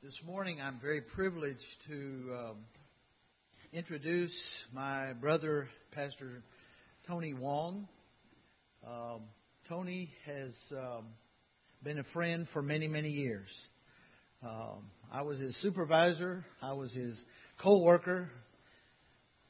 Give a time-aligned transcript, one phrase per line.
[0.00, 2.56] This morning, I'm very privileged to um,
[3.72, 4.30] introduce
[4.72, 6.44] my brother, Pastor
[7.08, 7.88] Tony Wong.
[8.86, 9.22] Um,
[9.68, 11.06] Tony has um,
[11.82, 13.48] been a friend for many, many years.
[14.40, 17.16] Um, I was his supervisor, I was his
[17.60, 18.30] co worker,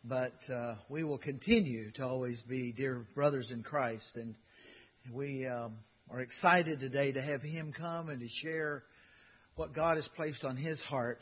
[0.03, 4.03] but uh, we will continue to always be dear brothers in Christ.
[4.15, 4.35] And
[5.13, 5.75] we um,
[6.11, 8.85] are excited today to have him come and to share
[9.59, 11.19] what God has placed on his heart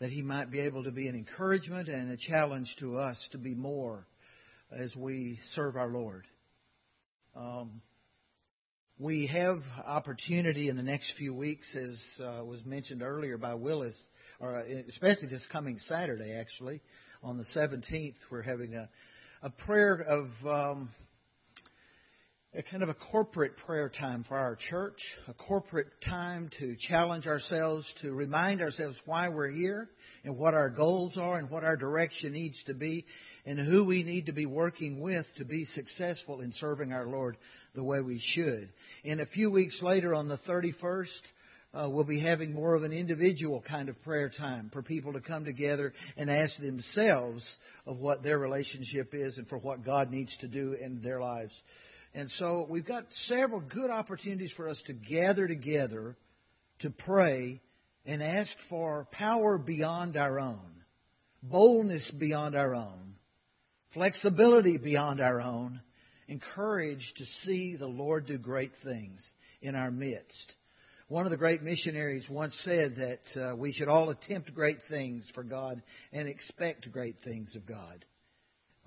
[0.00, 3.38] that he might be able to be an encouragement and a challenge to us to
[3.38, 4.04] be more
[4.76, 6.24] as we serve our Lord.
[7.36, 7.80] Um,
[8.98, 13.94] we have opportunity in the next few weeks, as uh, was mentioned earlier by Willis,
[14.40, 16.80] or uh, especially this coming Saturday, actually,
[17.22, 18.88] on the 17th, we're having a,
[19.42, 20.88] a prayer of um,
[22.56, 27.26] a kind of a corporate prayer time for our church, a corporate time to challenge
[27.26, 29.90] ourselves, to remind ourselves why we're here
[30.24, 33.04] and what our goals are and what our direction needs to be
[33.44, 37.36] and who we need to be working with to be successful in serving our Lord
[37.74, 38.70] the way we should.
[39.04, 41.06] And a few weeks later on the 31st,
[41.74, 45.20] uh, we'll be having more of an individual kind of prayer time for people to
[45.20, 47.42] come together and ask themselves
[47.86, 51.52] of what their relationship is and for what God needs to do in their lives.
[52.16, 56.16] And so we've got several good opportunities for us to gather together
[56.80, 57.60] to pray
[58.06, 60.82] and ask for power beyond our own,
[61.42, 63.16] boldness beyond our own,
[63.92, 65.82] flexibility beyond our own,
[66.26, 69.20] and courage to see the Lord do great things
[69.60, 70.32] in our midst.
[71.08, 75.22] One of the great missionaries once said that uh, we should all attempt great things
[75.34, 75.82] for God
[76.14, 78.06] and expect great things of God.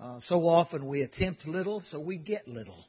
[0.00, 2.86] Uh, so often we attempt little, so we get little.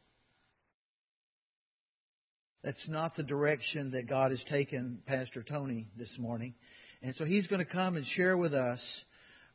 [2.64, 6.54] That's not the direction that God has taken Pastor Tony this morning.
[7.02, 8.80] And so he's going to come and share with us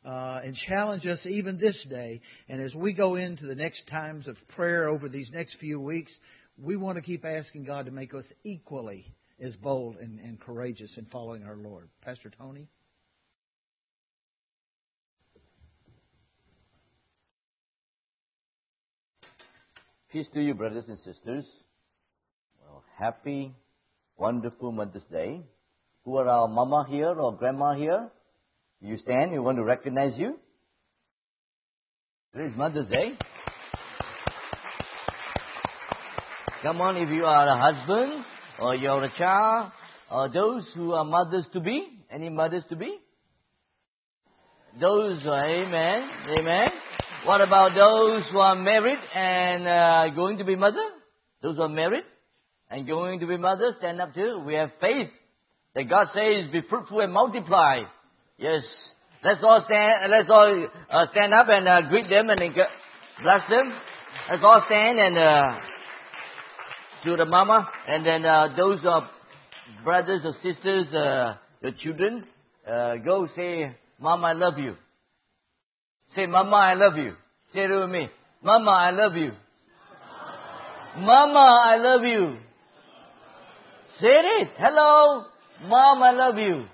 [0.05, 2.21] uh, and challenge us even this day.
[2.49, 6.11] And as we go into the next times of prayer over these next few weeks,
[6.61, 10.89] we want to keep asking God to make us equally as bold and, and courageous
[10.97, 11.87] in following our Lord.
[12.03, 12.67] Pastor Tony?
[20.11, 21.45] Peace to you, brothers and sisters
[22.97, 23.53] happy,
[24.17, 25.41] wonderful Mother's Day.
[26.03, 28.09] Who are our mama here or grandma here?
[28.81, 30.39] You stand, we want to recognize you.
[32.33, 33.17] Today is Mother's Day.
[36.63, 38.25] Come on, if you are a husband
[38.59, 39.71] or you're a child
[40.11, 42.97] or those who are mothers to be, any mothers to be?
[44.81, 46.09] Those, uh, amen,
[46.39, 46.67] amen.
[47.25, 50.83] What about those who are married and uh, going to be mother?
[51.43, 52.03] Those who are married?
[52.69, 54.43] And going to be mothers, stand up too.
[54.45, 55.09] We have faith
[55.75, 57.81] that God says, be fruitful and multiply.
[58.37, 58.61] Yes.
[59.23, 63.73] Let's all stand, let's all uh, stand up and uh, greet them and bless them.
[64.29, 65.59] Let's all stand and uh,
[67.05, 69.01] to the mama and then uh, those uh,
[69.83, 72.25] brothers or sisters, the children,
[72.69, 74.75] uh, go say, Mama, I love you.
[76.15, 77.13] Say, Mama, I love you.
[77.53, 78.07] Say it with me.
[78.43, 79.31] Mama, I love you.
[80.97, 82.37] Mama, I love you.
[83.99, 84.49] Say it.
[84.59, 85.25] Hello.
[85.63, 86.65] Mom, I love you.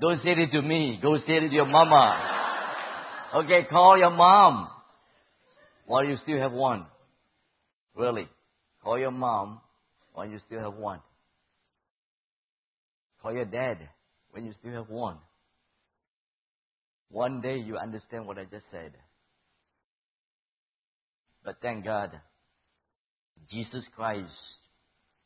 [0.00, 0.98] Don't say it to me.
[1.00, 2.20] Go say it to your mama.
[3.36, 4.68] Okay, call your mom.
[5.86, 6.86] While you still have one.
[7.94, 8.28] Really.
[8.82, 9.60] Call your mom
[10.12, 11.00] while you still have one.
[13.22, 13.78] Call your dad
[14.32, 15.18] when you still have one.
[17.10, 18.92] One day you understand what I just said.
[21.44, 22.10] But thank God,
[23.50, 24.30] Jesus Christ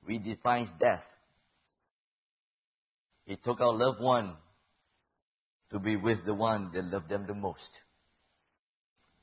[0.09, 1.03] redefines death.
[3.25, 4.35] He took our loved one
[5.71, 7.61] to be with the one that loved them the most.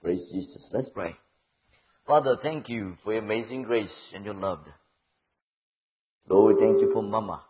[0.02, 0.62] Praise Jesus.
[0.72, 1.16] Let's pray.
[2.08, 4.60] Father, thank you for your amazing grace and your love.
[6.28, 7.44] Lord, we thank you for Mama.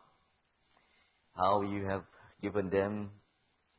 [1.36, 2.04] How you have
[2.42, 3.12] given them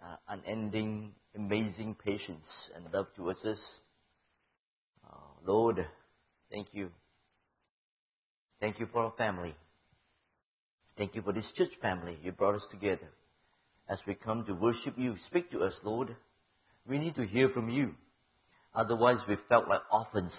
[0.03, 3.59] uh, unending, amazing patience and love towards us.
[5.07, 5.85] Uh, Lord,
[6.51, 6.91] thank you
[8.61, 9.55] Thank you for our family.
[10.99, 12.19] Thank you for this church family.
[12.23, 13.09] You brought us together.
[13.89, 16.15] As we come to worship you, speak to us, Lord.
[16.87, 17.95] We need to hear from you.
[18.75, 20.33] Otherwise, we felt like orphans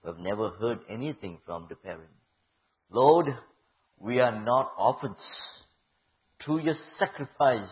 [0.00, 2.08] who have never heard anything from the parent.
[2.88, 3.26] Lord,
[3.98, 5.16] we are not orphans.
[6.44, 7.68] Through your sacrifice,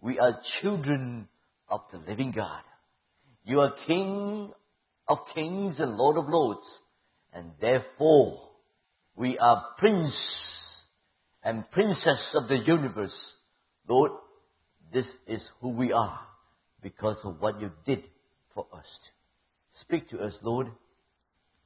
[0.00, 1.28] we are children
[1.68, 2.62] of the living God.
[3.44, 4.52] You are King
[5.08, 6.66] of kings and Lord of lords,
[7.32, 8.51] and therefore
[9.16, 10.12] we are prince
[11.44, 13.12] and Princess of the universe.
[13.88, 14.12] Lord,
[14.92, 16.20] this is who we are
[16.82, 18.04] because of what you did
[18.54, 18.84] for us.
[19.82, 20.68] Speak to us, Lord,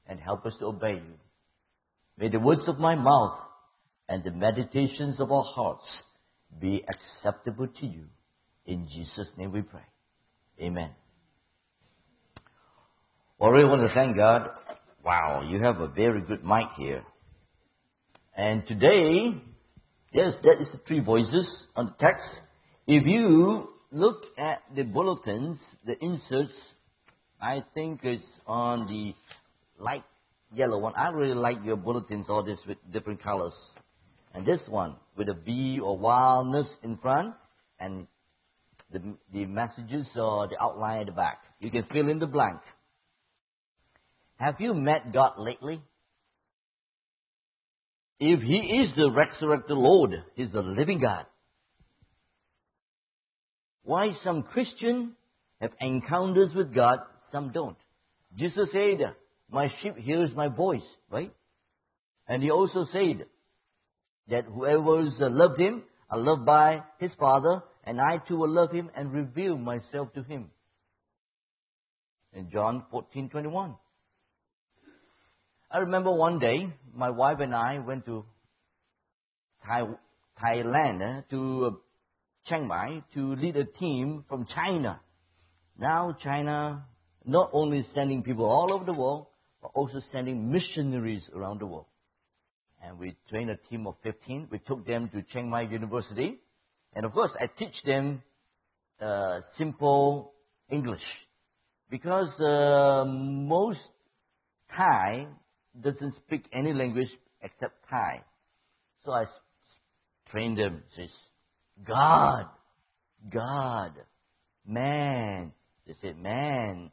[0.08, 1.14] and help us to obey you.
[2.19, 3.38] May the words of my mouth
[4.08, 5.84] and the meditations of our hearts
[6.60, 8.04] be acceptable to you.
[8.64, 9.84] In Jesus' name we pray.
[10.60, 10.90] Amen.
[13.38, 14.48] Well, I really want to thank God.
[15.04, 17.02] Wow, you have a very good mic here.
[18.36, 19.34] And today,
[20.12, 22.22] yes, that is the three voices on the text.
[22.86, 26.52] If you look at the bulletins, the inserts,
[27.40, 29.14] I think it's on the
[29.82, 30.04] light
[30.54, 30.92] yellow one.
[30.96, 33.54] I really like your bulletins, all this with different colors.
[34.34, 37.34] And this one with a V or wildness in front
[37.80, 38.06] and
[38.92, 39.02] the,
[39.32, 41.38] the messages or the outline at the back.
[41.58, 42.60] You can fill in the blank.
[44.36, 45.80] Have you met God lately?
[48.18, 51.26] If He is the resurrected Lord, He's the living God.
[53.82, 55.12] Why some Christians
[55.60, 56.98] have encounters with God,
[57.32, 57.76] some don't.
[58.36, 58.98] Jesus said,
[59.50, 61.32] My sheep hears my voice, right?
[62.28, 63.26] And He also said,
[64.28, 68.90] that whoever loved him are loved by his Father, and I too will love him
[68.96, 70.50] and reveal myself to him.
[72.32, 73.76] In John 14:21.
[75.70, 78.24] I remember one day my wife and I went to
[79.66, 79.82] Thai,
[80.42, 81.80] Thailand eh, to
[82.46, 85.00] Chiang Mai to lead a team from China.
[85.78, 86.84] Now China
[87.24, 89.26] not only sending people all over the world,
[89.60, 91.86] but also sending missionaries around the world
[92.86, 94.48] and we trained a team of 15.
[94.50, 96.38] We took them to Chiang Mai University.
[96.94, 98.22] And of course, I teach them
[99.00, 100.32] uh, simple
[100.70, 101.02] English
[101.90, 103.80] because uh, most
[104.76, 105.26] Thai
[105.82, 107.08] doesn't speak any language
[107.43, 108.23] except Thai.
[109.05, 109.25] So I
[110.31, 110.82] train them.
[110.96, 111.11] Says,
[111.87, 112.46] God,
[113.32, 113.93] God,
[114.67, 115.52] man.
[115.87, 116.90] They said, man,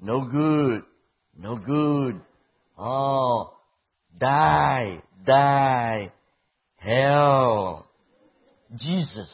[0.00, 0.82] no good,
[1.36, 2.20] no good.
[2.78, 3.54] Oh,
[4.18, 6.12] die, die,
[6.76, 7.90] hell.
[8.76, 9.28] Jesus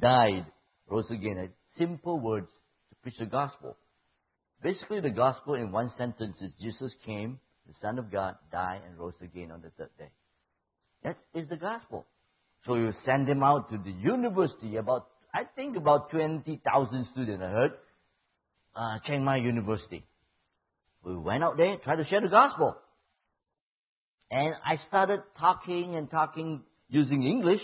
[0.00, 0.46] died,
[0.88, 1.50] rose again.
[1.76, 2.48] Simple words
[2.90, 3.76] to preach the gospel.
[4.62, 8.98] Basically, the gospel in one sentence is Jesus came, the Son of God, died, and
[8.98, 10.10] rose again on the third day.
[11.04, 12.06] That is the gospel.
[12.66, 17.48] So you send them out to the university, about, I think about 20,000 students, I
[17.48, 17.72] heard,
[18.76, 20.04] uh, Chiang Mai University.
[21.04, 22.76] We went out there, tried to share the gospel.
[24.30, 27.60] And I started talking and talking using English,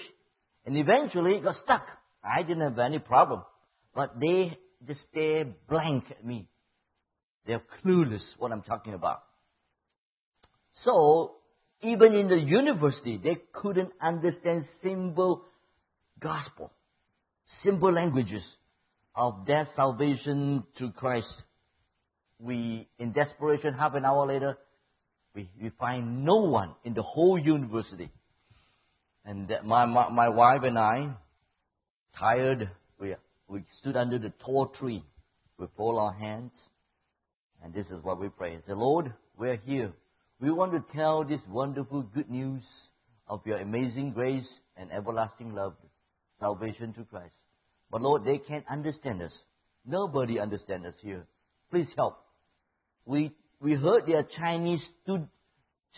[0.66, 1.86] and eventually it got stuck.
[2.22, 3.42] I didn't have any problem.
[3.94, 6.48] But they just stare blank at me.
[7.46, 9.22] They're clueless what I'm talking about.
[10.84, 11.36] So,
[11.82, 15.44] even in the university, they couldn't understand simple
[16.20, 16.72] gospel,
[17.64, 18.42] simple languages
[19.14, 21.26] of their salvation to Christ.
[22.40, 24.56] We, in desperation, half an hour later,
[25.34, 28.10] we, we find no one in the whole university.
[29.24, 31.10] And uh, my, my, my wife and I,
[32.18, 32.70] tired,
[33.00, 33.14] we,
[33.48, 35.04] we stood under the tall tree.
[35.58, 36.52] We fold our hands.
[37.62, 38.56] And this is what we pray.
[38.66, 39.92] Say, Lord, we're here.
[40.40, 42.62] We want to tell this wonderful good news
[43.26, 45.74] of your amazing grace and everlasting love,
[46.38, 47.34] salvation to Christ.
[47.90, 49.32] But Lord, they can't understand us.
[49.84, 51.26] Nobody understands us here.
[51.70, 52.18] Please help.
[53.04, 55.28] We we heard there are Chinese stud,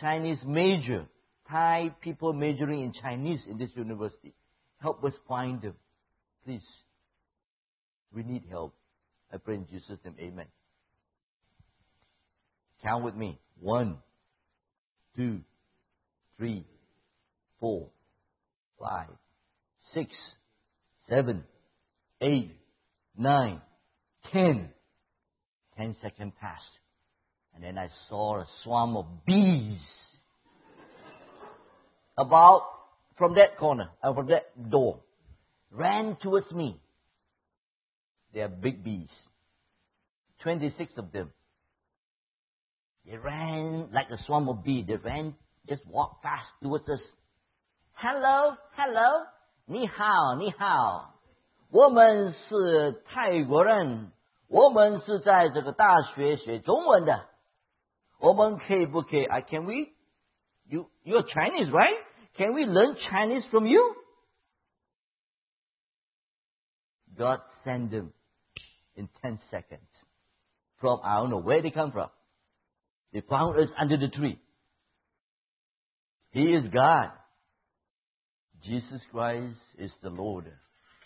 [0.00, 1.06] Chinese major,
[1.50, 4.32] Thai people majoring in Chinese in this university.
[4.80, 5.74] Help us find them.
[6.44, 6.62] Please.
[8.14, 8.74] We need help.
[9.32, 10.46] I pray in Jesus' name, amen.
[12.82, 13.38] Count with me.
[13.60, 13.98] One,
[15.20, 15.40] two,
[16.38, 16.64] three,
[17.60, 17.88] four,
[18.80, 19.10] five,
[19.92, 20.10] six,
[21.10, 21.44] seven,
[22.22, 22.56] eight,
[23.18, 23.60] nine,
[24.32, 24.70] ten.
[25.76, 26.62] Ten seconds passed.
[27.54, 29.78] And then I saw a swarm of bees
[32.16, 32.62] about
[33.18, 35.00] from that corner, uh, from that door,
[35.70, 36.80] ran towards me.
[38.32, 39.10] They are big bees.
[40.42, 41.30] 26 of them.
[43.09, 44.85] They ran like a swarm of bees.
[44.87, 45.35] They ran,
[45.67, 47.01] just walked fast towards us.
[47.93, 49.27] Hello, hello,
[49.65, 51.13] 你好，你好，
[51.69, 54.11] 我们是泰国人，
[54.47, 57.29] 我们是在这个大学学中文的。
[58.19, 59.25] 我们可以不可以？
[59.25, 59.93] I can we?
[60.67, 61.97] You you're Chinese, right?
[62.37, 63.95] Can we learn Chinese from you?
[67.17, 68.13] God sent them
[68.95, 69.87] in ten seconds.
[70.79, 72.09] From I don't know where they come from.
[73.12, 74.38] They found us under the tree.
[76.32, 77.10] He is God.
[78.64, 80.44] Jesus Christ is the Lord.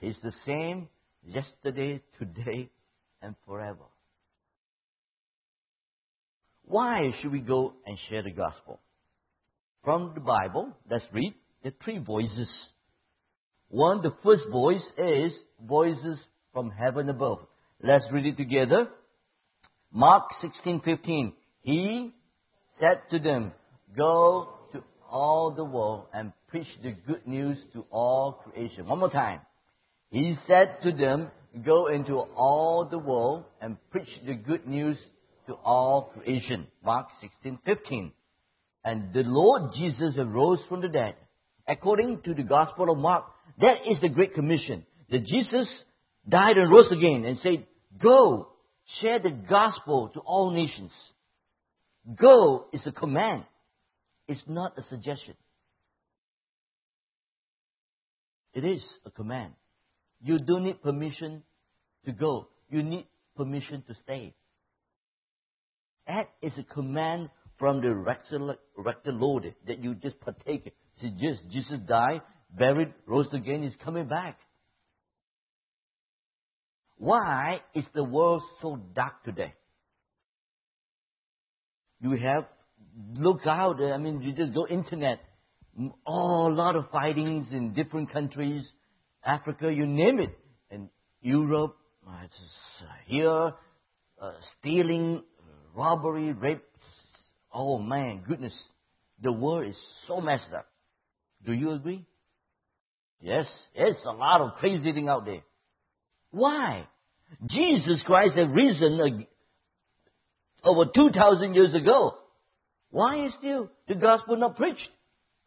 [0.00, 0.88] He's the same
[1.25, 2.68] yesterday, today,
[3.23, 3.84] and forever.
[6.66, 8.80] Why should we go and share the gospel?
[9.82, 12.49] From the Bible, let's read the three voices.
[13.68, 15.32] One, the first voice is
[15.62, 16.18] voices
[16.52, 17.38] from heaven above.
[17.82, 18.88] Let's read it together.
[19.92, 21.32] Mark 16:15.
[21.64, 22.12] He
[22.78, 23.52] said to them,
[23.97, 29.11] "Go to all the world and preach the good news to all creation." One more
[29.11, 29.40] time.
[30.11, 31.30] He said to them,
[31.64, 34.99] "Go into all the world and preach the good news
[35.47, 38.12] to all creation." Mark 16:15.
[38.85, 41.16] And the Lord Jesus arose from the dead.
[41.66, 43.25] According to the Gospel of Mark,
[43.59, 44.85] that is the Great Commission.
[45.11, 45.66] That Jesus
[46.28, 47.66] died and rose again and said,
[48.02, 48.49] Go,
[49.00, 50.90] share the gospel to all nations.
[52.12, 53.44] Go is a command.
[54.28, 55.34] It's not a suggestion.
[58.52, 59.52] It is a command.
[60.23, 61.42] You don't need permission
[62.04, 62.49] to go.
[62.70, 63.06] You need
[63.37, 64.34] permission to stay.
[66.06, 70.75] That is a command from the rector Lord that you just partake.
[71.00, 72.20] See, just Jesus died,
[72.50, 74.38] buried, rose again, he's coming back.
[76.96, 79.54] Why is the world so dark today?
[82.04, 82.44] You have
[83.14, 83.80] look out.
[83.80, 85.20] I mean, you just go internet.
[86.06, 88.62] Oh, a lot of fightings in different countries,
[89.25, 90.38] Africa, you name it,
[90.70, 90.90] and
[91.23, 92.26] Europe, uh,
[93.06, 93.52] here,
[94.20, 95.23] uh, stealing,
[95.75, 96.62] robbery, rape.
[97.54, 98.52] Oh man, goodness,
[99.23, 100.66] the world is so messed up.
[101.46, 102.04] Do you agree?
[103.23, 105.42] Yes, it's a lot of crazy thing out there.
[106.32, 106.87] Why?
[107.49, 109.25] Jesus Christ had risen
[110.64, 112.14] over 2,000 years ago.
[112.90, 114.88] Why is still the gospel not preached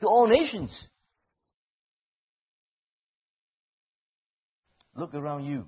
[0.01, 0.69] to all nations?
[4.95, 5.65] Look around you.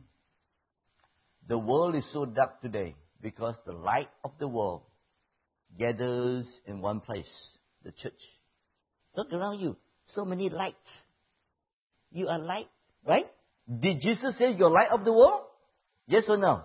[1.48, 4.82] The world is so dark today because the light of the world
[5.78, 7.26] gathers in one place,
[7.84, 8.20] the church.
[9.16, 9.78] Look around you.
[10.16, 10.76] So many lights.
[12.12, 12.70] You are light,
[13.08, 13.26] right?
[13.68, 15.42] Did Jesus say you're light of the world?
[16.08, 16.64] Yes or no?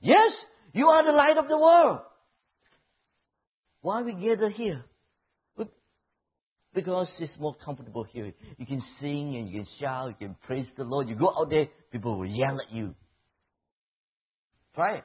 [0.00, 0.32] Yes,
[0.74, 2.00] you are the light of the world.
[3.84, 4.82] Why we gather here?
[6.74, 8.32] Because it's more comfortable here.
[8.56, 11.06] You can sing and you can shout, you can praise the Lord.
[11.06, 12.94] You go out there, people will yell at you.
[14.74, 15.04] Try it.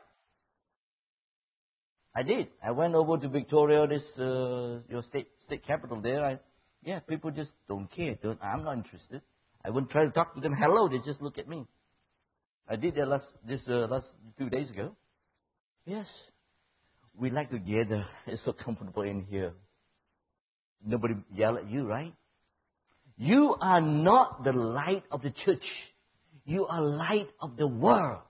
[2.16, 2.48] I did.
[2.66, 6.24] I went over to Victoria, this uh, your state state capital there.
[6.24, 6.40] I,
[6.82, 8.16] yeah, people just don't care.
[8.24, 9.22] Don't, I'm not interested.
[9.64, 10.56] I wouldn't try to talk to them.
[10.58, 11.68] Hello, they just look at me.
[12.68, 14.06] I did that last this uh, last
[14.38, 14.96] two days ago.
[15.86, 16.08] Yes,
[17.20, 18.06] we like to gather.
[18.28, 19.54] It's so comfortable in here.
[20.86, 22.14] Nobody yell at you, right?
[23.18, 25.64] You are not the light of the church.
[26.46, 28.22] You are light of the world.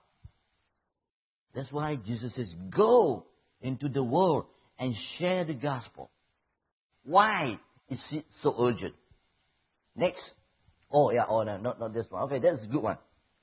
[1.54, 3.26] That's why Jesus says, "Go
[3.60, 4.46] into the world
[4.78, 6.10] and share the gospel."
[7.04, 8.94] Why is it so urgent?
[9.94, 10.20] Next.
[10.90, 11.24] Oh yeah.
[11.28, 12.22] Oh no, not not this one.
[12.24, 12.98] Okay, that's a good one.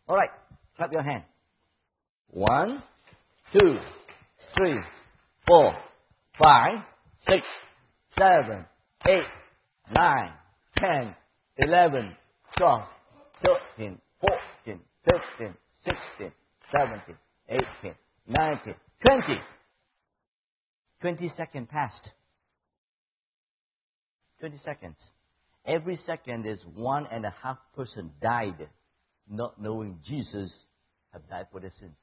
[0.08, 0.30] All right.
[0.76, 1.24] Clap your hand.
[2.30, 2.84] One,
[3.54, 3.80] two,
[4.56, 4.80] three,
[5.48, 5.74] four,
[6.38, 6.80] five,
[7.28, 7.44] six,
[8.18, 8.66] seven,
[9.08, 9.24] eight,
[9.94, 10.32] nine,
[10.78, 11.16] ten,
[11.58, 12.16] eleven,
[12.58, 12.84] twelve,
[13.42, 16.32] thirteen, fourteen, fifteen, sixteen,
[16.72, 17.18] seventeen,
[17.50, 17.96] eighteen,
[18.28, 18.76] nineteen,
[19.06, 19.40] twenty.
[21.00, 22.10] Twenty seconds passed.
[24.40, 24.96] Twenty seconds.
[25.66, 28.68] Every second is one and a half person died
[29.30, 30.50] not knowing Jesus
[31.14, 31.98] have died for their sins.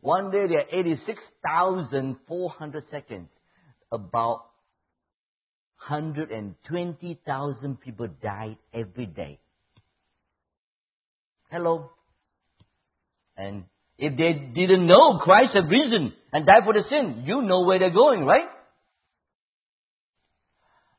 [0.00, 3.28] One day there are 86,400 seconds.
[3.90, 4.46] About
[5.88, 9.38] 120,000 people died every day.
[11.50, 11.90] Hello?
[13.36, 13.64] And
[13.98, 17.78] if they didn't know Christ had risen and died for the sin, you know where
[17.78, 18.48] they're going, right?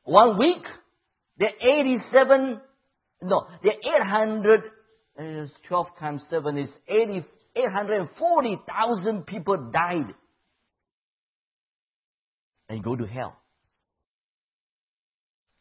[0.04, 0.62] One week,
[1.38, 2.60] there are 87,
[3.22, 4.62] no, there are 800
[5.18, 7.24] uh, 12 times 7 is 80,
[7.58, 10.14] 840,000 people died
[12.68, 13.36] and go to hell.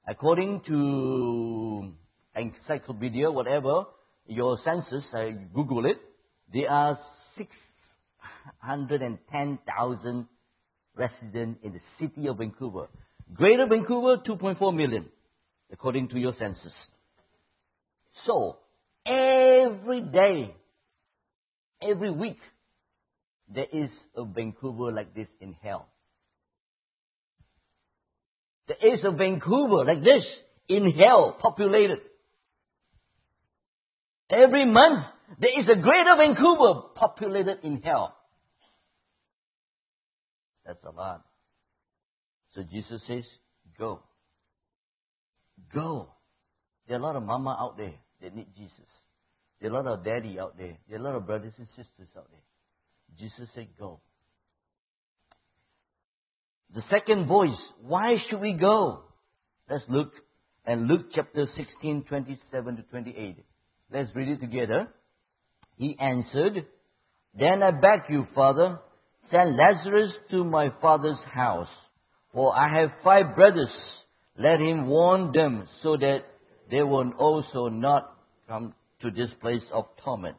[0.07, 1.91] According to
[2.33, 3.83] encyclopedia, whatever,
[4.25, 5.97] your census, I Google it,
[6.53, 6.97] there are
[7.37, 10.27] 610,000
[10.95, 12.87] residents in the city of Vancouver.
[13.33, 15.09] Greater Vancouver, 2.4 million,
[15.73, 16.71] according to your census.
[18.25, 18.59] So,
[19.05, 20.55] every day,
[21.81, 22.39] every week,
[23.53, 25.89] there is a Vancouver like this in hell.
[28.67, 30.23] There is a Vancouver like this
[30.67, 31.99] in hell, populated.
[34.29, 35.05] Every month,
[35.39, 38.15] there is a greater Vancouver populated in hell.
[40.65, 41.23] That's a lot.
[42.55, 43.23] So Jesus says,
[43.79, 44.01] go.
[45.73, 46.09] Go.
[46.87, 48.71] There are a lot of mama out there that need Jesus.
[49.61, 50.77] There are a lot of daddy out there.
[50.89, 53.17] There are a lot of brothers and sisters out there.
[53.17, 54.01] Jesus said, go.
[56.75, 59.03] The second voice, why should we go?
[59.69, 60.11] Let's look
[60.67, 63.37] and Luke chapter 16, 27 to 28.
[63.91, 64.87] Let's read it together.
[65.77, 66.65] He answered,
[67.39, 68.79] Then I beg you, Father,
[69.31, 71.69] send Lazarus to my father's house,
[72.33, 73.69] for I have five brothers.
[74.37, 76.25] Let him warn them so that
[76.69, 78.13] they will also not
[78.49, 80.37] come to this place of torment.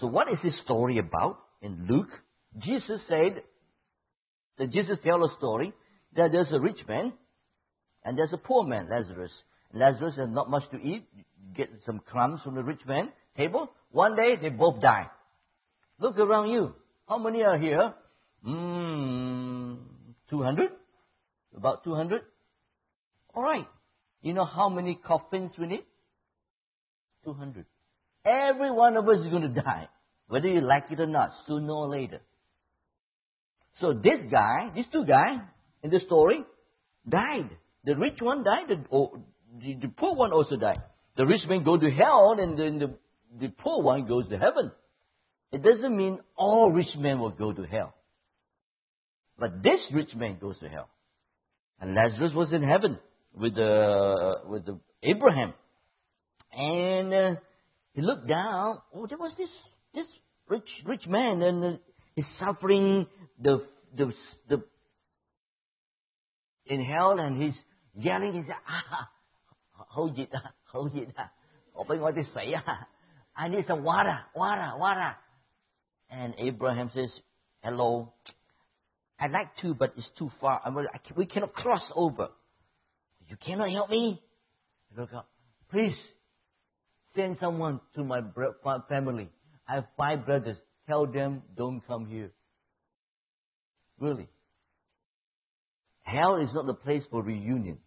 [0.00, 2.10] So what is this story about in Luke?
[2.58, 3.42] Jesus said,
[4.60, 5.72] that Jesus tell a story
[6.14, 7.14] that there's a rich man
[8.04, 9.30] and there's a poor man, Lazarus.
[9.72, 11.08] Lazarus has not much to eat,
[11.56, 13.70] get some crumbs from the rich man table.
[13.90, 15.06] One day they both die.
[15.98, 16.74] Look around you.
[17.08, 17.94] How many are here?
[18.44, 19.76] Hmm,
[20.28, 20.70] 200?
[21.56, 22.20] About 200?
[23.34, 23.66] Alright.
[24.20, 25.84] You know how many coffins we need?
[27.24, 27.64] 200.
[28.26, 29.88] Every one of us is going to die.
[30.28, 32.20] Whether you like it or not, sooner or later.
[33.80, 35.40] So this guy, these two guys
[35.82, 36.44] in the story,
[37.08, 37.50] died.
[37.84, 39.18] The rich one died, the, oh,
[39.58, 40.82] the, the poor one also died.
[41.16, 42.94] The rich man go to hell, and then the,
[43.40, 44.70] the poor one goes to heaven.
[45.52, 47.94] It doesn't mean all rich men will go to hell.
[49.38, 50.88] But this rich man goes to hell.
[51.80, 52.98] And Lazarus was in heaven
[53.34, 55.54] with, the, with the Abraham.
[56.52, 57.40] And uh,
[57.94, 58.78] he looked down.
[58.94, 59.48] Oh, there was this,
[59.94, 60.06] this
[60.48, 61.78] rich, rich man, and uh,
[62.14, 63.06] he's suffering
[63.40, 63.64] the,
[63.96, 64.12] the,
[64.48, 64.62] the,
[66.66, 67.54] in hell, and he's
[67.94, 68.32] yelling.
[68.34, 69.08] He said, ah,
[69.74, 70.30] hold it,
[70.72, 71.08] hold it.
[71.76, 72.54] Open what they say.
[73.36, 75.14] I need some water, water, water.
[76.10, 77.08] And Abraham says,
[77.62, 78.12] hello.
[79.18, 80.60] I'd like to, but it's too far.
[80.64, 82.28] I mean, I we cannot cross over.
[83.28, 84.20] You cannot help me?
[84.96, 85.28] Look up.
[85.70, 85.94] Please,
[87.14, 88.20] send someone to my
[88.88, 89.28] family.
[89.68, 90.56] I have five brothers.
[90.88, 92.32] Tell them don't come here.
[94.00, 94.28] Really.
[96.02, 97.78] Hell is not the place for reunion.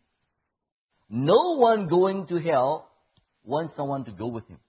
[1.09, 2.89] No one going to hell
[3.43, 4.59] wants someone to go with him.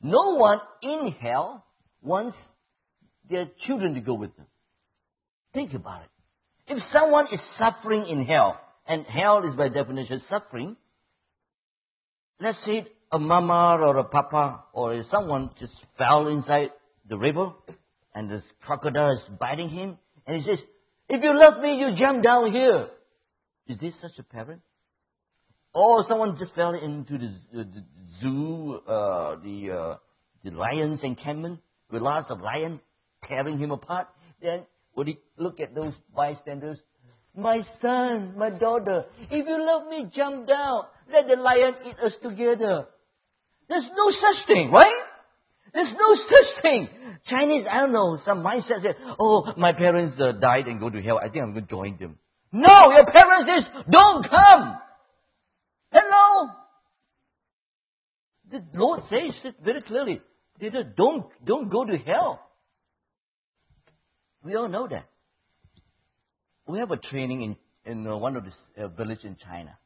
[0.00, 1.64] No one in hell
[2.02, 2.36] wants
[3.28, 4.46] their children to go with them.
[5.52, 6.10] Think about it.
[6.68, 10.76] If someone is suffering in hell, and hell is by definition suffering,
[12.40, 16.70] let's say a mama or a papa or someone just fell inside
[17.08, 17.50] the river
[18.14, 20.58] and the crocodile is biting him and he says,
[21.08, 22.88] if you love me, you jump down here.
[23.68, 24.62] Is this such a parent?
[25.74, 27.84] Or someone just fell into the, the, the
[28.20, 29.96] zoo, uh, the, uh,
[30.44, 32.80] the lion's encampment with lots of lions
[33.28, 34.08] tearing him apart.
[34.40, 34.60] Then
[34.96, 36.78] would he look at those bystanders?
[37.36, 40.84] My son, my daughter, if you love me, jump down.
[41.12, 42.86] Let the lion eat us together.
[43.68, 44.94] There's no such thing, right?
[45.76, 46.88] There's no such thing.
[47.28, 51.02] Chinese, I don't know, some mindset said, oh, my parents uh, died and go to
[51.02, 51.18] hell.
[51.18, 52.16] I think I'm going to join them.
[52.50, 54.78] No, your parents says, don't come.
[55.92, 56.48] Hello.
[58.50, 60.22] The Lord says it very clearly.
[60.58, 62.40] They don't, don't go to hell.
[64.42, 65.10] We all know that.
[66.66, 67.56] We have a training in,
[67.92, 69.76] in uh, one of the uh, village in China.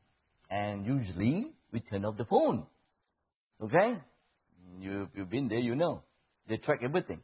[0.48, 2.66] And usually we turn off the phone.
[3.61, 3.98] Okay?
[4.78, 6.02] You, you've been there, you know.
[6.48, 7.20] They track everything.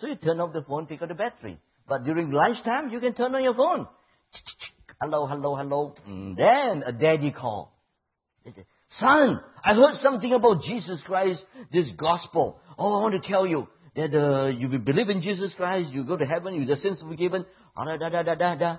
[0.00, 1.58] So you turn off the phone, take out the battery.
[1.88, 3.86] But during lunchtime, you can turn on your phone.
[5.00, 5.94] Hello, hello, hello.
[6.06, 7.72] And then a daddy call.
[8.98, 11.40] Son, I heard something about Jesus Christ,
[11.72, 12.60] this gospel.
[12.78, 16.16] Oh, I want to tell you that uh, you believe in Jesus Christ, you go
[16.16, 17.44] to heaven, you the sins forgiven.
[17.76, 18.76] Da, da, da, da, da.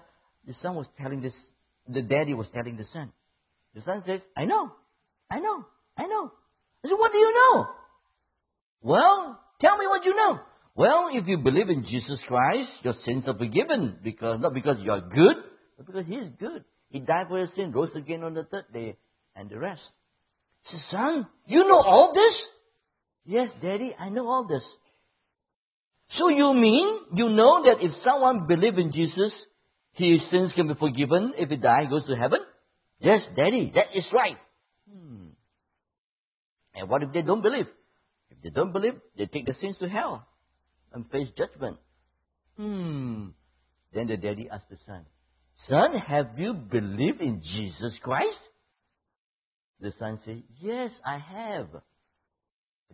[0.47, 1.33] The son was telling this,
[1.87, 3.11] the daddy was telling the son.
[3.75, 4.71] The son says, I know,
[5.29, 5.65] I know,
[5.97, 6.31] I know.
[6.83, 7.67] I said, what do you know?
[8.81, 10.39] Well, tell me what you know.
[10.75, 14.91] Well, if you believe in Jesus Christ, your sins are forgiven because not because you
[14.91, 15.35] are good,
[15.77, 16.63] but because He is good.
[16.89, 18.97] He died for your sin, rose again on the third day,
[19.35, 19.81] and the rest.
[20.69, 23.33] Said, son, you know all this?
[23.33, 24.63] Yes, Daddy, I know all this.
[26.17, 29.31] So you mean you know that if someone believes in Jesus,
[29.93, 32.39] his sins can be forgiven if he dies, goes to heaven?
[32.99, 34.37] Yes, Daddy, that is right.
[34.89, 35.27] Hmm.
[36.75, 37.67] And what if they don't believe?
[38.43, 40.27] They don't believe, they take the sins to hell
[40.93, 41.77] and face judgment.
[42.57, 43.27] Hmm.
[43.93, 45.05] Then the daddy asked the son,
[45.69, 48.37] Son, have you believed in Jesus Christ?
[49.79, 51.67] The son said, Yes, I have.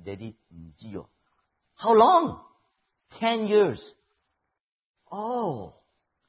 [0.06, 0.36] Daddy,
[0.84, 1.08] Gio.
[1.76, 2.42] How long?
[3.20, 3.80] Ten years.
[5.12, 5.76] Oh,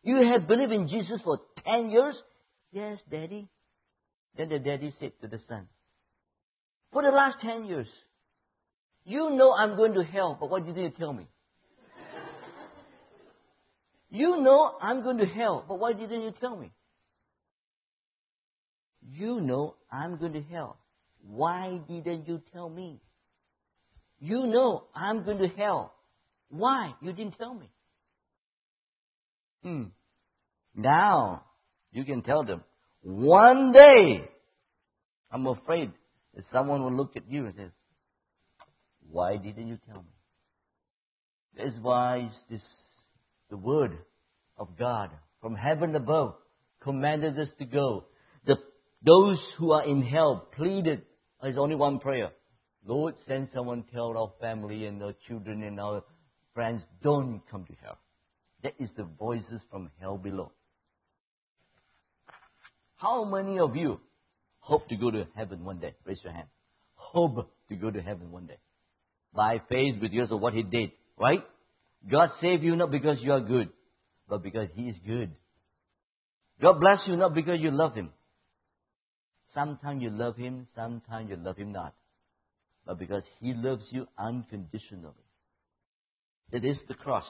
[0.02, 2.14] you have believed in Jesus for ten years?
[2.70, 3.48] Yes, daddy.
[4.36, 5.66] Then the daddy said to the son,
[6.92, 7.88] For the last ten years,
[9.08, 11.26] you know I'm going to hell, but what you tell me?
[14.10, 16.70] You know I'm going to hell, but why didn't you tell me?
[19.10, 20.76] You know I'm going to hell.
[21.26, 23.00] Why didn't you tell me?
[24.20, 25.94] You know I'm going to hell.
[26.50, 26.92] Why?
[27.00, 27.70] You didn't tell me.
[29.62, 29.84] Hmm.
[30.74, 31.44] Now,
[31.92, 32.62] you can tell them,
[33.02, 34.28] one day,
[35.30, 35.92] I'm afraid
[36.34, 37.66] that someone will look at you and say,
[39.10, 40.08] why didn't you tell me?
[41.56, 42.60] That's why this
[43.50, 43.96] the word
[44.58, 46.34] of God from heaven above
[46.80, 48.04] commanded us to go.
[48.46, 48.56] The,
[49.04, 51.02] those who are in hell pleaded,
[51.42, 52.30] there's only one prayer.
[52.84, 56.02] Lord, send someone tell our family and our children and our
[56.54, 57.98] friends, don't come to hell.
[58.62, 60.52] That is the voices from hell below.
[62.96, 64.00] How many of you
[64.58, 65.94] hope to go to heaven one day?
[66.04, 66.48] Raise your hand.
[66.94, 68.58] Hope to go to heaven one day.
[69.38, 71.44] By faith with years of what he did, right?
[72.10, 73.68] God saved you not because you are good,
[74.28, 75.30] but because He is good.
[76.60, 78.10] God bless you not because you love Him.
[79.54, 81.94] Sometimes you love Him, sometimes you love Him not.
[82.84, 85.14] But because He loves you unconditionally.
[86.52, 87.24] It is the cross.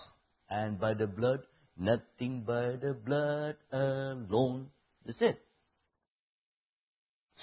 [0.48, 1.40] And by the blood,
[1.76, 4.68] nothing by the blood alone.
[5.04, 5.38] That's it.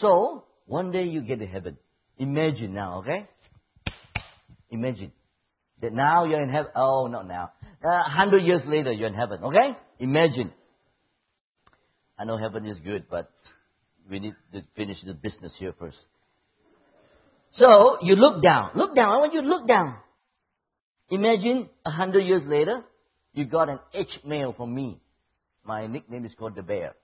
[0.01, 1.78] So, one day you get to heaven.
[2.17, 3.28] Imagine now, okay?
[4.69, 5.12] Imagine.
[5.82, 6.71] That now you're in heaven.
[6.75, 7.51] Oh, not now.
[7.84, 9.43] A uh, hundred years later, you're in heaven.
[9.43, 9.78] Okay?
[9.99, 10.51] Imagine.
[12.17, 13.30] I know heaven is good, but
[14.10, 15.97] we need to finish the business here first.
[17.60, 18.71] So you look down.
[18.75, 19.12] Look down.
[19.12, 19.95] I want you to look down.
[21.10, 22.82] Imagine a hundred years later,
[23.34, 24.99] you got an H mail from me.
[25.63, 26.95] My nickname is called the Bear.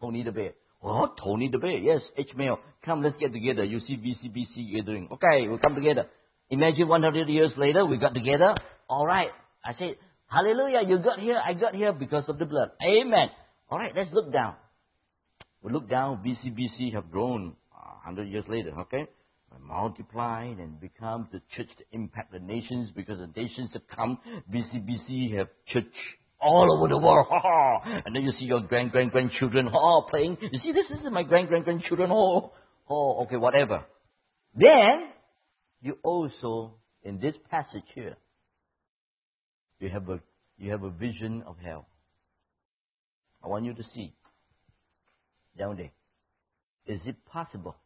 [0.00, 0.52] Tony the Bear.
[0.82, 1.78] Oh, Tony the Bear.
[1.78, 2.58] Yes, H mail.
[2.84, 3.64] Come, let's get together.
[3.64, 5.08] You see VCBC gathering.
[5.12, 6.06] Okay, we'll come together.
[6.50, 8.54] Imagine 100 years later, we got together.
[8.88, 9.28] All right.
[9.64, 9.96] I said,
[10.28, 12.70] Hallelujah, you got here, I got here because of the blood.
[12.82, 13.28] Amen.
[13.70, 14.54] All right, let's look down.
[15.62, 19.06] We look down, VCBC have grown uh, 100 years later, okay?
[19.68, 24.18] multiplied and become the church to impact the nations because the nations have come.
[24.52, 25.92] VCBC have church
[26.40, 27.26] all over the world.
[27.84, 30.36] and then you see your grand, grand, grandchildren oh, playing.
[30.40, 32.10] You see, this is my grand, grand, grandchildren.
[32.12, 32.52] Oh,
[32.88, 33.84] oh, okay, whatever.
[34.54, 35.10] Then,
[35.80, 38.16] you also, in this passage here,
[39.80, 40.20] you have a,
[40.58, 41.86] you have a vision of hell.
[43.42, 44.14] I want you to see
[45.56, 45.90] down there.
[46.86, 47.76] Is it possible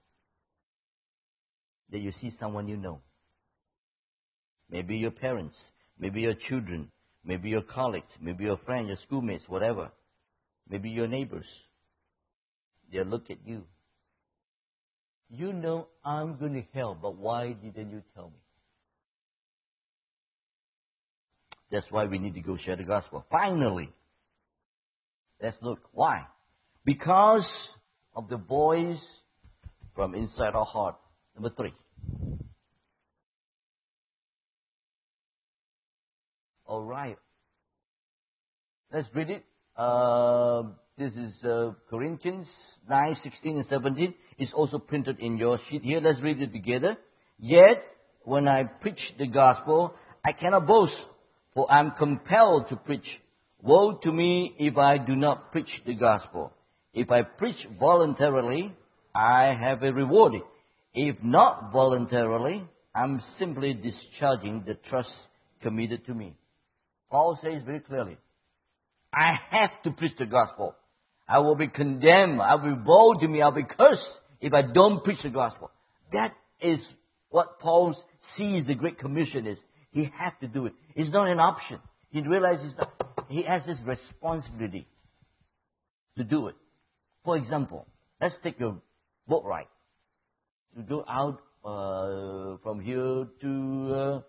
[1.90, 3.00] that you see someone you know?
[4.70, 5.56] Maybe your parents,
[5.98, 6.90] maybe your children,
[7.24, 9.90] maybe your colleagues, maybe your friends, your schoolmates, whatever.
[10.68, 11.44] Maybe your neighbors.
[12.90, 13.64] They look at you
[15.32, 18.36] you know I'm going to hell, but why didn't you tell me?
[21.70, 23.24] That's why we need to go share the gospel.
[23.30, 23.88] Finally,
[25.42, 25.78] let's look.
[25.92, 26.26] Why?
[26.84, 27.46] Because
[28.14, 29.00] of the voice
[29.94, 30.96] from inside our heart.
[31.34, 31.72] Number three.
[36.66, 37.16] All right.
[38.92, 39.44] Let's read it.
[39.76, 40.64] Uh,
[40.98, 42.46] this is uh, Corinthians
[42.88, 46.00] 9, 16 and 17 is also printed in your sheet here.
[46.00, 46.96] Let's read it together.
[47.38, 47.82] Yet,
[48.24, 50.92] when I preach the gospel, I cannot boast,
[51.54, 53.06] for I am compelled to preach.
[53.62, 56.52] Woe to me if I do not preach the gospel.
[56.94, 58.72] If I preach voluntarily,
[59.14, 60.34] I have a reward.
[60.94, 62.64] If not voluntarily,
[62.94, 65.08] I'm simply discharging the trust
[65.62, 66.34] committed to me.
[67.10, 68.16] Paul says very clearly,
[69.12, 70.74] I have to preach the gospel.
[71.28, 72.40] I will be condemned.
[72.40, 73.42] I will be woe to me.
[73.42, 74.02] I'll be cursed
[74.42, 75.70] if I don't preach the gospel.
[76.12, 76.78] That is
[77.30, 77.96] what Paul
[78.36, 79.56] sees the Great Commission is.
[79.92, 80.74] He has to do it.
[80.94, 81.78] It's not an option.
[82.10, 82.88] He realizes that
[83.28, 84.86] he has this responsibility
[86.18, 86.56] to do it.
[87.24, 87.86] For example,
[88.20, 88.74] let's take a
[89.28, 89.66] boat ride.
[90.76, 94.22] You go out uh, from here to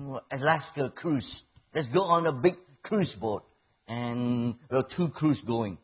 [0.00, 1.26] uh, Alaska cruise.
[1.74, 3.44] Let's go on a big cruise boat.
[3.86, 5.78] and there are two crews going.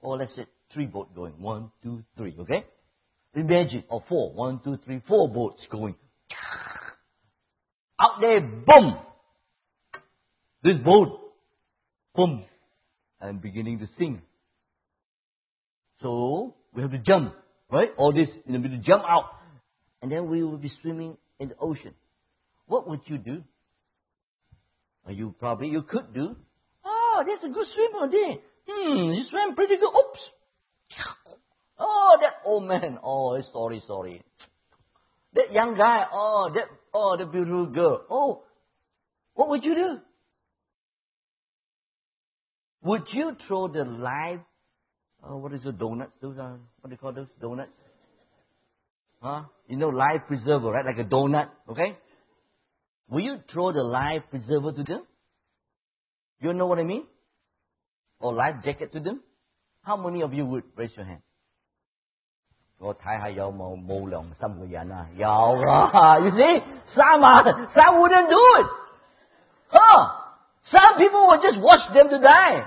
[0.00, 1.34] Or let's say three boats going.
[1.38, 2.64] One, two, three, okay?
[3.34, 4.32] Imagine, or four.
[4.32, 5.96] One, two, three, four boats going.
[8.00, 8.98] Out there, boom!
[10.62, 11.20] This boat,
[12.14, 12.44] boom,
[13.20, 14.20] and beginning to sink.
[16.00, 17.34] So, we have to jump,
[17.70, 17.90] right?
[17.96, 19.30] All this, in the middle, jump out.
[20.02, 21.94] And then we will be swimming in the ocean.
[22.66, 23.42] What would you do?
[25.08, 26.34] You probably, you could do.
[26.84, 28.36] Oh, there's a good swimmer there.
[28.66, 29.88] Hmm, you swam pretty good.
[29.88, 30.20] Oops.
[31.78, 32.98] Oh, that old man.
[33.02, 34.22] Oh, sorry, sorry.
[35.34, 36.04] That young guy.
[36.12, 38.04] Oh, that, oh, the beautiful girl.
[38.10, 38.42] Oh,
[39.34, 39.98] what would you do?
[42.84, 44.40] Would you throw the live,
[45.22, 46.12] oh, what is the donuts?
[46.20, 47.28] Those are, what do you call those?
[47.40, 47.72] Donuts?
[49.22, 49.44] Huh?
[49.68, 50.84] You know, live preserver, right?
[50.84, 51.96] Like a donut, okay?
[53.08, 55.02] Will you throw the life preserver to them?
[56.40, 57.04] You know what I mean?
[58.20, 59.22] Or life jacket to them?
[59.82, 61.22] How many of you would raise your hand?
[62.79, 65.05] 我睇下有冇冇良心嘅人啊？
[65.15, 66.19] 有啊！
[66.19, 66.63] You see,
[66.95, 68.67] some are, some wouldn't do it.
[69.71, 70.07] Huh?
[70.71, 72.65] Some people would just watch them to die.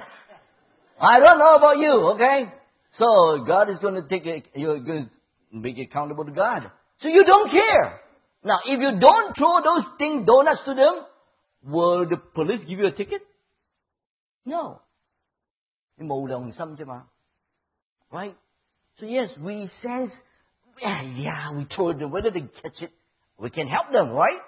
[1.00, 2.52] I don't know about you, okay?
[2.98, 5.10] So God is going to take it, you're going to
[5.56, 6.70] make it accountable to God.
[7.00, 8.00] So you don't care.
[8.44, 11.06] Now, if you don't throw those things, donuts to them,
[11.64, 13.22] will the police give you a ticket?
[14.44, 14.80] No.
[18.12, 18.36] Right?
[18.99, 20.11] So yes, we sense,
[20.81, 22.91] yeah, yeah, we throw it, whether they catch it,
[23.37, 24.39] we can help them, right?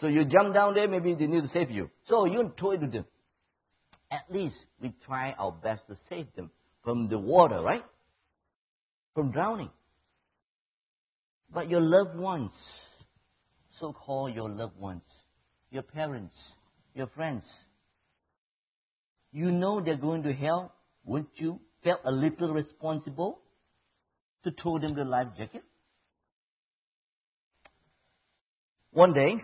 [0.00, 1.90] So you jump down there, maybe they need to save you.
[2.08, 3.04] So you told them.
[4.10, 6.50] At least we try our best to save them
[6.84, 7.84] from the water, right?
[9.14, 9.70] From drowning.
[11.52, 12.50] But your loved ones,
[13.80, 15.02] so called your loved ones,
[15.70, 16.34] your parents,
[16.94, 17.42] your friends.
[19.32, 20.74] You know they're going to hell.
[21.04, 23.40] Wouldn't you feel a little responsible
[24.44, 25.62] to throw them the life jacket?
[28.92, 29.36] One day,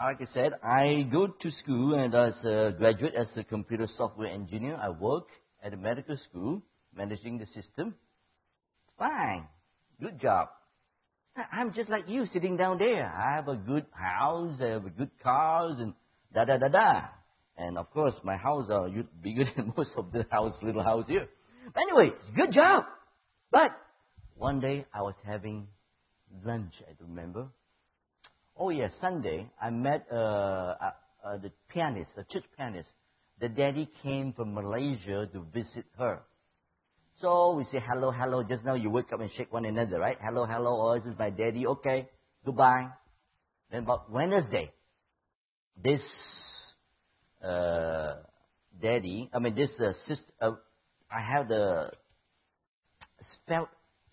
[0.00, 4.28] like I said, I go to school and as a graduate as a computer software
[4.28, 5.28] engineer, I work
[5.62, 6.62] at a medical school
[6.94, 7.94] managing the system.
[8.98, 9.46] Fine.
[10.00, 10.48] Good job.
[11.52, 13.06] I'm just like you sitting down there.
[13.06, 15.92] I have a good house, I have a good cars, and
[16.34, 17.00] da da da da.
[17.58, 18.88] And of course, my house are
[19.22, 21.26] bigger than most of the house, little house here.
[21.72, 22.84] But anyway, good job.
[23.50, 23.70] But
[24.36, 25.68] one day I was having
[26.44, 27.48] lunch, I remember.
[28.56, 30.74] Oh yeah, Sunday I met uh, uh,
[31.24, 32.88] uh, the pianist, the church pianist.
[33.40, 36.20] The daddy came from Malaysia to visit her.
[37.20, 38.42] So we say hello, hello.
[38.42, 40.16] Just now you wake up and shake one another, right?
[40.22, 40.80] Hello, hello.
[40.80, 41.66] Oh, this is my daddy.
[41.66, 42.08] Okay,
[42.44, 42.88] goodbye.
[43.70, 44.70] Then about Wednesday,
[45.82, 46.00] this
[47.42, 48.16] uh,
[48.80, 50.52] daddy, I mean this uh, sister, uh,
[51.10, 51.90] I have the
[53.48, 53.68] felt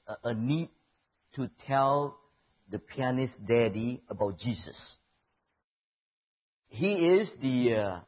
[0.07, 0.69] a, a need
[1.35, 2.17] to tell
[2.71, 4.75] the pianist daddy about Jesus.
[6.69, 7.99] He is the uh,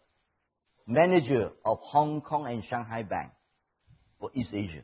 [0.87, 3.31] manager of Hong Kong and Shanghai Bank
[4.19, 4.81] for East Asia.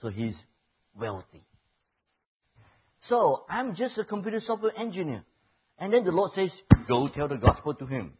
[0.00, 0.34] So he's
[0.98, 1.42] wealthy.
[3.08, 5.24] So I'm just a computer software engineer.
[5.78, 6.50] And then the Lord says,
[6.86, 8.12] Go tell the gospel to him.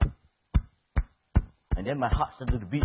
[1.76, 2.83] And then my heart started to beat.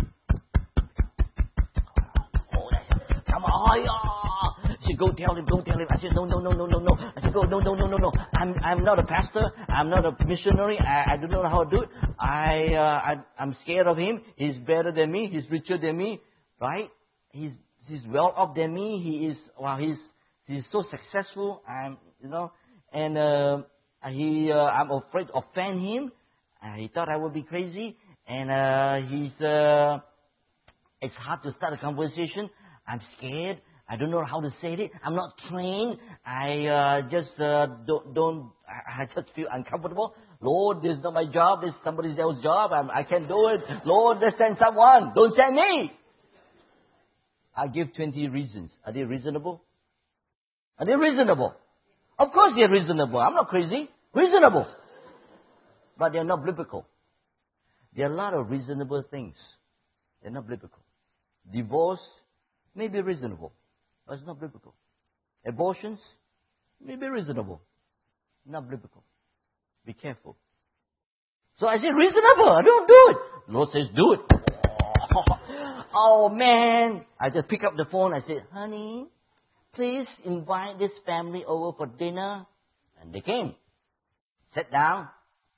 [3.26, 4.25] Come on,
[4.96, 5.86] go tell him, go tell him.
[5.90, 6.96] I said, no, no, no, no, no, no.
[7.16, 8.12] I said, go, no, no, no, no, no.
[8.34, 9.50] I'm, I'm not a pastor.
[9.68, 10.78] I'm not a missionary.
[10.78, 11.88] I, I don't know how to do it.
[12.18, 14.20] I, uh, I, I'm scared of him.
[14.36, 15.30] He's better than me.
[15.32, 16.20] He's richer than me,
[16.60, 16.90] right?
[17.32, 17.52] He's
[17.86, 19.00] he's well off than me.
[19.02, 19.76] He is well.
[19.76, 19.98] He's
[20.46, 21.62] he's so successful.
[21.68, 22.52] I'm you know,
[22.92, 23.62] and uh,
[24.08, 26.12] he uh, I'm afraid to offend him.
[26.62, 29.98] Uh, he thought I would be crazy, and uh, he's uh,
[31.02, 32.48] it's hard to start a conversation.
[32.86, 33.60] I'm scared.
[33.88, 34.90] I don't know how to say it.
[35.04, 35.98] I'm not trained.
[36.24, 38.50] I uh, just uh, don't, don't.
[38.68, 40.14] I just feel uncomfortable.
[40.40, 41.60] Lord, this is not my job.
[41.60, 42.72] This is somebody else's job.
[42.72, 43.60] I'm, I can't do it.
[43.86, 45.12] Lord, just send someone.
[45.14, 45.92] Don't send me.
[47.56, 48.70] I give 20 reasons.
[48.84, 49.62] Are they reasonable?
[50.78, 51.54] Are they reasonable?
[52.18, 53.18] Of course they're reasonable.
[53.18, 53.88] I'm not crazy.
[54.14, 54.66] Reasonable.
[55.98, 56.86] But they're not biblical.
[57.94, 59.34] There are a lot of reasonable things.
[60.22, 60.80] They're not biblical.
[61.50, 62.00] Divorce
[62.74, 63.52] may be reasonable,
[64.14, 64.74] it's not biblical.
[65.46, 65.98] Abortions
[66.84, 67.60] may be reasonable,
[68.46, 69.02] not biblical.
[69.84, 70.36] Be careful.
[71.58, 72.50] So I say reasonable.
[72.50, 73.52] I don't do it.
[73.52, 74.20] Lord says do it.
[75.98, 77.06] Oh man.
[77.18, 78.12] I just pick up the phone.
[78.12, 79.06] I said, honey,
[79.74, 82.44] please invite this family over for dinner.
[83.00, 83.54] And they came.
[84.54, 85.08] Sat down.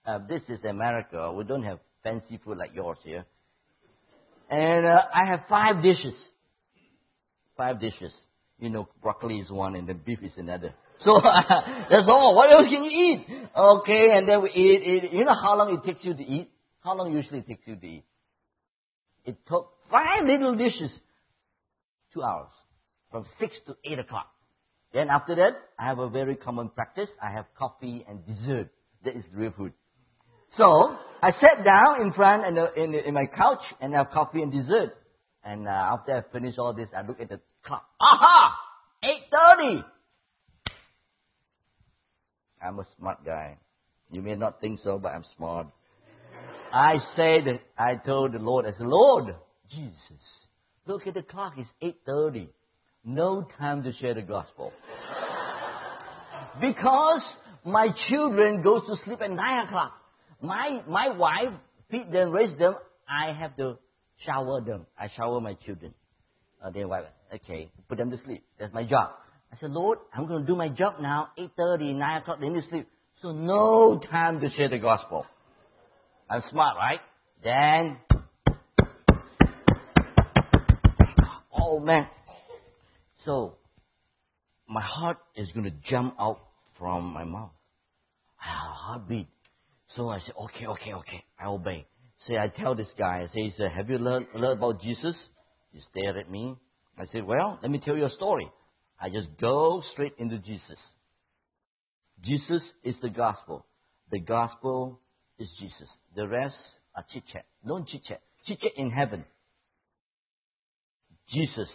[0.07, 1.33] Uh, this is America.
[1.33, 3.25] We don't have fancy food like yours here.
[4.49, 6.15] And uh, I have five dishes.
[7.57, 8.13] Five dishes.
[8.59, 10.75] You know, broccoli is one and then beef is another.
[11.05, 12.35] So that's all.
[12.35, 13.27] What else can you eat?
[13.57, 15.13] Okay, and then we eat, eat.
[15.13, 16.51] You know how long it takes you to eat?
[16.81, 18.05] How long usually it takes you to eat?
[19.25, 20.91] It took five little dishes,
[22.13, 22.51] two hours,
[23.13, 24.27] from six to eight o'clock.
[24.93, 27.09] Then after that, I have a very common practice.
[27.23, 28.71] I have coffee and dessert.
[29.05, 29.73] That is real food.
[30.57, 34.51] So I sat down in front in, in, in my couch and have coffee and
[34.51, 34.95] dessert.
[35.45, 37.85] And uh, after I finish all this, I look at the clock.
[38.01, 38.55] Aha!
[39.05, 39.85] Eight thirty.
[42.61, 43.59] I'm a smart guy.
[44.11, 45.69] You may not think so, but I'm smart.
[46.73, 49.35] I said, I told the Lord, I said, Lord,
[49.71, 50.23] Jesus,
[50.87, 51.55] look at the clock.
[51.57, 52.49] It's 8.30.
[53.05, 54.73] No time to share the gospel.
[56.61, 57.23] because
[57.65, 59.93] my children go to sleep at 9 o'clock.
[60.43, 61.55] My, my wife
[61.91, 62.75] feed them, raise them.
[63.09, 63.79] I have to
[64.27, 64.87] shower them.
[64.99, 65.95] I shower my children.
[66.63, 67.05] Uh, they wife,
[67.35, 68.45] okay, put them to sleep.
[68.59, 69.11] That's my job.
[69.53, 71.29] I said, Lord, I'm going to do my job now.
[71.39, 72.89] 8.30, 9 o'clock, they need to sleep.
[73.23, 75.27] So no time to share the gospel.
[76.31, 77.01] I'm smart, right?
[77.43, 77.97] Then,
[81.53, 82.07] oh man.
[83.25, 83.57] So,
[84.69, 86.41] my heart is going to jump out
[86.79, 87.51] from my mouth.
[88.41, 89.29] I have Ah, heartbeat.
[89.97, 91.25] So I said, okay, okay, okay.
[91.41, 91.87] I obey.
[92.27, 95.15] So I tell this guy, I say, have you learned, learned about Jesus?
[95.73, 96.57] He stared at me.
[96.99, 98.51] I said, well, let me tell you a story.
[99.01, 100.79] I just go straight into Jesus.
[102.25, 103.65] Jesus is the gospel.
[104.11, 105.01] The gospel
[105.39, 105.89] is Jesus.
[106.17, 106.57] The rest
[106.97, 107.45] are chit chat.
[107.67, 108.21] Don't chit chat.
[108.47, 109.25] Chit chat in heaven.
[111.33, 111.69] Jesus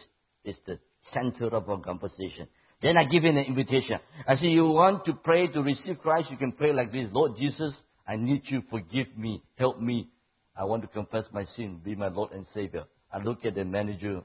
[0.44, 0.80] is the
[1.14, 2.48] center of our conversation.
[2.82, 4.00] Then I give him an invitation.
[4.28, 6.28] I say, you want to pray to receive Christ?
[6.30, 7.08] You can pray like this.
[7.14, 7.72] Lord Jesus,
[8.06, 8.62] I need you.
[8.70, 9.42] Forgive me.
[9.56, 10.10] Help me.
[10.58, 11.80] I want to confess my sin.
[11.84, 12.84] Be my Lord and Savior.
[13.14, 14.24] I look at the manager.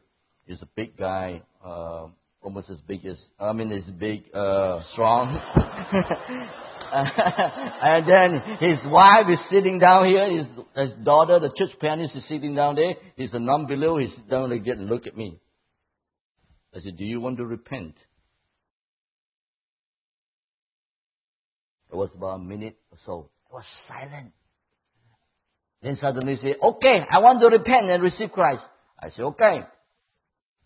[0.49, 2.07] He's a big guy, uh,
[2.41, 5.39] almost as big as, I mean, as big, uh, strong.
[6.93, 10.39] and then his wife is sitting down here.
[10.39, 12.95] His, his daughter, the church pianist, is sitting down there.
[13.17, 13.99] He's a nun below.
[13.99, 15.39] He's down that and look at me.
[16.75, 17.95] I said, Do you want to repent?
[21.93, 23.29] It was about a minute or so.
[23.51, 24.33] It was silent.
[25.83, 28.63] Then suddenly he said, Okay, I want to repent and receive Christ.
[28.99, 29.61] I said, Okay.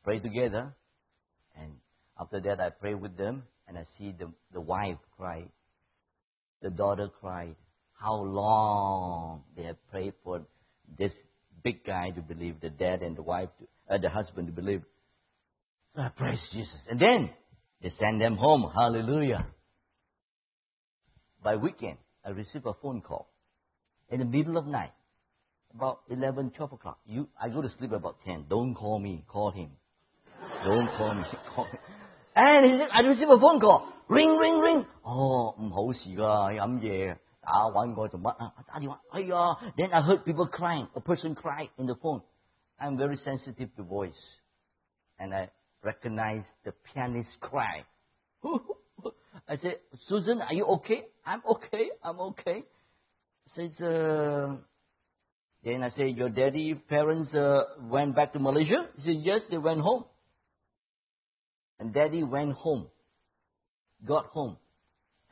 [0.04, 0.74] Pray together.
[1.56, 1.72] And
[2.18, 5.44] after that, I pray with them and I see the, the wife cry.
[6.62, 7.56] The daughter cried.
[7.92, 10.42] How long they have prayed for
[10.98, 11.12] this
[11.62, 14.82] big guy to believe, the dad and the wife, to, uh, the husband to believe.
[15.94, 16.74] So I praise Jesus.
[16.90, 17.30] And then
[17.82, 18.70] they send them home.
[18.74, 19.46] Hallelujah.
[21.42, 23.28] By weekend, I receive a phone call
[24.10, 24.92] in the middle of night,
[25.74, 26.98] about 11, 12 o'clock.
[27.06, 28.46] You, I go to sleep about 10.
[28.48, 29.24] Don't call me.
[29.26, 29.70] Call him.
[30.63, 31.23] Don't call me.
[31.56, 31.80] Call him.
[32.36, 33.88] And he said, I receive a phone call.
[34.10, 34.86] Ring, ring, ring.
[35.03, 38.53] Oh, 唔好事㗎，饮嘢打揾我做乜啊？
[38.67, 39.58] 打电话，哎呀！
[39.75, 40.88] Then I heard people crying.
[40.95, 42.21] A person cried in the phone.
[42.80, 44.13] I'm very sensitive to voice,
[45.19, 45.49] and I
[45.84, 47.84] recognize the pianist cry.
[49.49, 51.06] I said, Susan, are you okay?
[51.25, 51.89] I'm okay.
[52.03, 52.63] I'm okay.
[53.56, 54.58] Says, uh,
[55.63, 58.88] then I say, your daddy parents uh, went back to Malaysia.
[58.97, 60.06] He said, yes, they went home.
[61.83, 62.87] And daddy went home,
[64.07, 64.57] got home,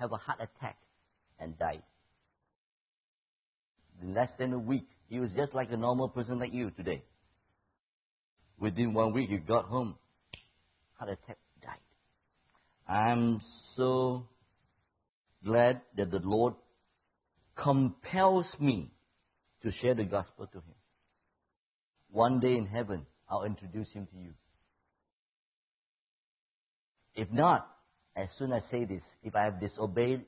[0.01, 0.79] have a heart attack,
[1.39, 1.85] and died.
[4.03, 7.05] In less than a week, he was just like a normal person like you today.
[8.59, 9.95] Within one week, he got home,
[10.99, 11.79] heart attack, died.
[12.93, 13.41] I'm
[13.77, 14.27] so
[15.45, 16.55] glad that the Lord
[17.55, 18.91] compels me
[19.63, 20.75] to share the gospel to him.
[22.11, 24.33] One day in heaven, I'll introduce him to you.
[27.15, 27.67] If not,
[28.17, 30.23] as soon as I say this, if I have disobeyed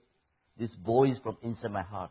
[0.59, 2.11] this voice from inside my heart,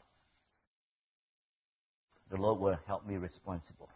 [2.30, 3.90] the Lord will help me responsible.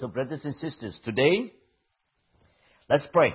[0.00, 1.52] So, brothers and sisters, today,
[2.90, 3.34] let's pray.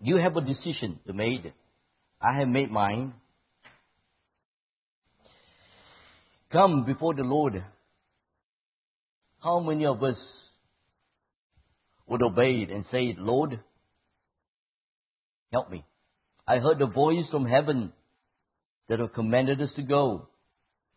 [0.00, 1.52] You have a decision to make.
[2.20, 3.12] I have made mine.
[6.50, 7.62] Come before the Lord.
[9.42, 10.16] How many of us
[12.06, 13.60] would obey and say, Lord,
[15.52, 15.84] help me?
[16.46, 17.92] I heard a voice from heaven
[18.88, 20.28] that have commanded us to go.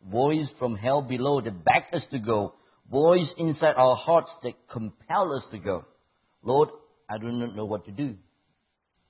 [0.09, 2.53] Voice from hell below that begged us to go.
[2.89, 5.85] Voice inside our hearts that compel us to go.
[6.43, 6.69] Lord,
[7.09, 8.15] I do not know what to do.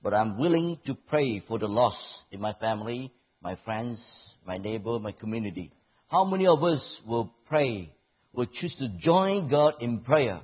[0.02, 1.96] But I'm willing to pray for the lost
[2.32, 3.98] in my family, my friends,
[4.46, 5.72] my neighbor, my community.
[6.08, 7.92] How many of us will pray,
[8.32, 10.40] will choose to join God in prayer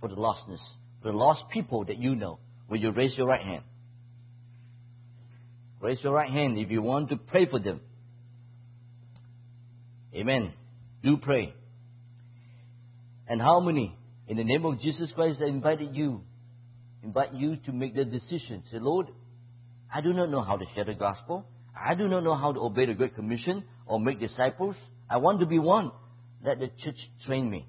[0.00, 0.60] for the lostness,
[1.02, 3.64] for the lost people that you know, will you raise your right hand?
[5.84, 7.78] Raise your right hand if you want to pray for them.
[10.14, 10.54] Amen.
[11.02, 11.52] Do pray.
[13.28, 13.94] And how many,
[14.26, 16.22] in the name of Jesus Christ, I invited you,
[17.02, 18.62] invite you to make the decision.
[18.72, 19.08] Say, Lord,
[19.94, 21.44] I do not know how to share the gospel.
[21.78, 24.76] I do not know how to obey the Great Commission or make disciples.
[25.10, 25.92] I want to be one.
[26.42, 27.68] Let the church train me.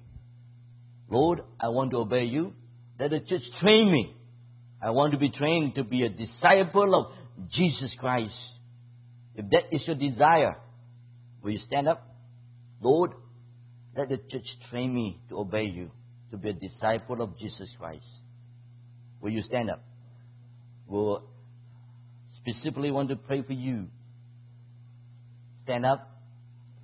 [1.10, 2.54] Lord, I want to obey you.
[2.98, 4.16] Let the church train me.
[4.82, 8.34] I want to be trained to be a disciple of Jesus Christ.
[9.34, 10.56] If that is your desire,
[11.42, 12.02] will you stand up?
[12.80, 13.12] Lord,
[13.96, 15.90] let the church train me to obey you,
[16.30, 18.04] to be a disciple of Jesus Christ.
[19.20, 19.82] Will you stand up?
[20.86, 21.22] Will
[22.40, 23.86] specifically want to pray for you.
[25.64, 26.10] Stand up.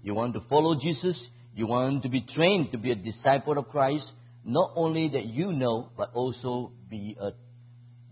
[0.03, 1.17] You want to follow Jesus.
[1.55, 4.05] You want to be trained to be a disciple of Christ.
[4.45, 7.31] Not only that you know, but also be a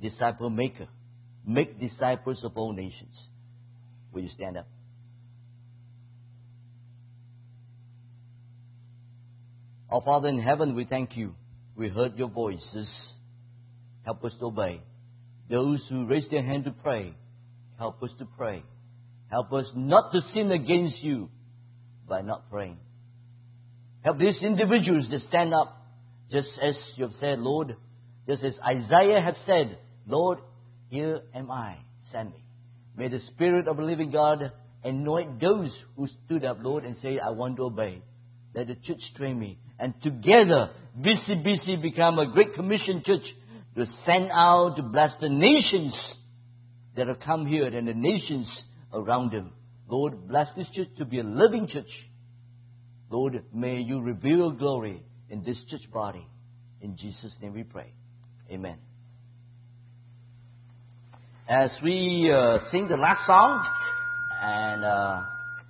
[0.00, 0.86] disciple maker.
[1.46, 3.14] Make disciples of all nations.
[4.12, 4.68] Will you stand up?
[9.90, 11.34] Our Father in heaven, we thank you.
[11.74, 12.86] We heard your voices.
[14.04, 14.82] Help us to obey.
[15.50, 17.12] Those who raise their hand to pray,
[17.76, 18.62] help us to pray.
[19.30, 21.28] Help us not to sin against you
[22.08, 22.78] by not praying.
[24.02, 25.76] Help these individuals to stand up,
[26.30, 27.76] just as you have said, Lord,
[28.28, 30.38] just as Isaiah had said, Lord,
[30.90, 31.76] here am I,
[32.12, 32.44] send me.
[32.96, 37.18] May the Spirit of the living God anoint those who stood up, Lord, and say,
[37.18, 38.02] I want to obey.
[38.54, 39.58] Let the church train me.
[39.78, 43.22] And together, BCBC become a great commission church
[43.76, 45.94] to send out to bless the nations
[46.96, 48.46] that have come here and the nations
[48.92, 49.52] around them.
[49.88, 51.90] Lord, bless this church to be a living church.
[53.10, 56.26] Lord, may you reveal glory in this church body.
[56.80, 57.92] In Jesus' name we pray.
[58.50, 58.78] Amen.
[61.50, 63.60] As we uh, sing the last song,
[64.40, 65.22] and uh,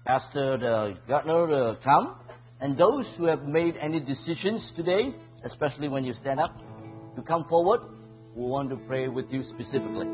[0.05, 2.17] Pastor the Gardner uh, come,
[2.61, 5.15] and those who have made any decisions today,
[5.51, 6.55] especially when you stand up,
[7.17, 7.81] to come forward,
[8.37, 10.05] we want to pray with you specifically.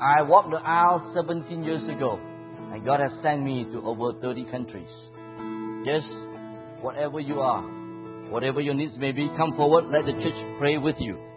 [0.00, 2.18] I walked the aisle 17 years ago,
[2.72, 4.88] and God has sent me to over 30 countries.
[5.84, 6.08] Just
[6.80, 7.60] whatever you are,
[8.30, 11.31] whatever your needs may be, come forward, let the church pray with you.